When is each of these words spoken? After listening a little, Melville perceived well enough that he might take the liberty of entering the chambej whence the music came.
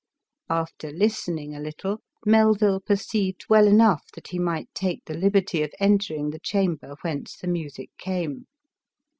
After 0.49 0.91
listening 0.91 1.53
a 1.53 1.59
little, 1.59 2.01
Melville 2.25 2.79
perceived 2.79 3.45
well 3.49 3.67
enough 3.67 4.03
that 4.15 4.29
he 4.29 4.39
might 4.39 4.73
take 4.73 5.05
the 5.05 5.13
liberty 5.13 5.61
of 5.61 5.69
entering 5.79 6.31
the 6.31 6.39
chambej 6.39 6.97
whence 7.03 7.35
the 7.37 7.45
music 7.47 7.91
came. 7.99 8.47